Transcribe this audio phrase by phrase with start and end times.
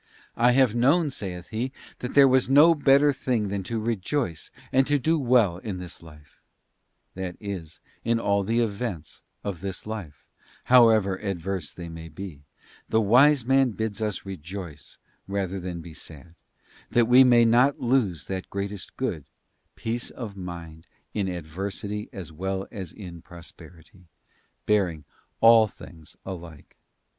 [0.35, 4.87] 'I have known,' saith he, 'that there was no better thing than to rejoice, and
[4.87, 6.41] to do well in his life;'
[7.13, 10.25] —that is, in all the events of this life,
[10.63, 12.41] however adverse they may be,
[12.89, 16.33] the Wise Man bids us rejoice rather than be sad,
[16.89, 19.23] that we may not lose that greatest good,
[19.75, 24.07] peace of mind in adversity as well as in prosperity,
[24.65, 25.03] bearing
[25.41, 26.75] all things alike.